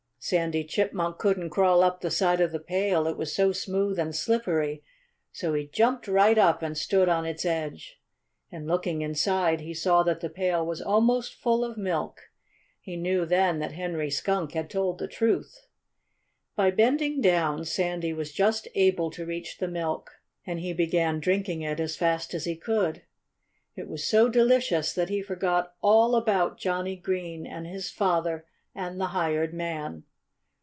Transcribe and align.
Sandy 0.23 0.63
Chipmunk 0.63 1.17
couldn't 1.17 1.49
crawl 1.49 1.81
up 1.81 2.01
the 2.01 2.11
side 2.11 2.41
of 2.41 2.51
the 2.51 2.59
pail, 2.59 3.07
it 3.07 3.17
was 3.17 3.33
so 3.33 3.51
smooth 3.51 3.97
and 3.97 4.15
slippery. 4.15 4.83
So 5.31 5.55
he 5.55 5.65
jumped 5.65 6.07
right 6.07 6.37
up 6.37 6.61
and 6.61 6.77
stood 6.77 7.09
on 7.09 7.25
its 7.25 7.43
edge. 7.43 7.99
And 8.51 8.67
looking 8.67 9.01
inside, 9.01 9.61
he 9.61 9.73
saw 9.73 10.03
that 10.03 10.19
the 10.19 10.29
pail 10.29 10.63
was 10.63 10.79
almost 10.79 11.33
full 11.33 11.65
of 11.65 11.75
milk. 11.75 12.19
He 12.79 12.97
knew 12.97 13.25
then 13.25 13.57
that 13.59 13.71
Henry 13.71 14.11
Skunk 14.11 14.51
had 14.51 14.69
told 14.69 14.99
the 14.99 15.07
truth. 15.07 15.65
By 16.55 16.69
bending 16.69 17.19
down 17.19 17.65
Sandy 17.65 18.13
was 18.13 18.31
just 18.31 18.67
able 18.75 19.09
to 19.09 19.25
reach 19.25 19.57
the 19.57 19.67
milk. 19.67 20.21
And 20.45 20.59
he 20.59 20.71
began 20.71 21.19
drinking 21.19 21.63
it 21.63 21.79
as 21.79 21.95
fast 21.95 22.35
as 22.35 22.45
he 22.45 22.55
could. 22.55 23.01
It 23.75 23.87
was 23.87 24.03
so 24.05 24.29
delicious 24.29 24.93
that 24.93 25.09
he 25.09 25.23
forgot 25.23 25.73
all 25.81 26.13
about 26.15 26.59
Johnnie 26.59 26.95
Green 26.97 27.47
and 27.47 27.65
his 27.65 27.89
father 27.89 28.45
and 28.75 29.01
the 29.01 29.07
hired 29.17 29.51
man. 29.55 30.03